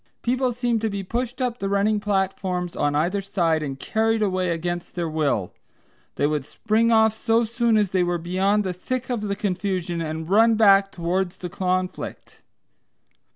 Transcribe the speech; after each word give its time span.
People 0.23 0.51
seemed 0.51 0.81
to 0.81 0.89
be 0.89 1.03
pushed 1.03 1.43
up 1.43 1.59
the 1.59 1.69
running 1.69 1.99
platforms 1.99 2.75
on 2.75 2.95
either 2.95 3.21
side, 3.21 3.61
and 3.61 3.79
carried 3.79 4.23
away 4.23 4.49
against 4.49 4.95
their 4.95 5.07
will. 5.07 5.53
They 6.15 6.25
would 6.25 6.43
spring 6.43 6.91
off 6.91 7.13
so 7.13 7.43
soon 7.43 7.77
as 7.77 7.91
they 7.91 8.01
were 8.01 8.17
beyond 8.17 8.63
the 8.63 8.73
thick 8.73 9.11
of 9.11 9.21
the 9.21 9.35
confusion, 9.35 10.01
and 10.01 10.27
run 10.27 10.55
back 10.55 10.91
towards 10.91 11.37
the 11.37 11.49
conflict. 11.49 12.41